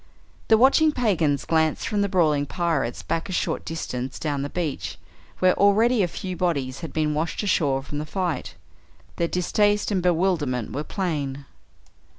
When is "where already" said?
5.37-6.01